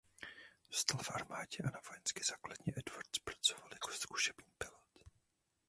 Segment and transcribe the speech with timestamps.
[0.71, 5.05] Zůstal v armádě a na vojenské základně Edwards pracoval jako zkušební pilot.